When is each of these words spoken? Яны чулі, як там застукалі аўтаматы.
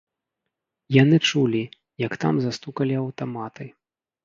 Яны 1.01 1.17
чулі, 1.29 1.61
як 2.05 2.17
там 2.25 2.35
застукалі 2.47 2.93
аўтаматы. 3.05 3.71